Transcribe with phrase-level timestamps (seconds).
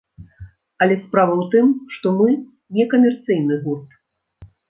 [0.83, 1.67] Але справа ў тым,
[1.97, 2.29] што мы
[2.79, 3.89] не камерцыйны гурт.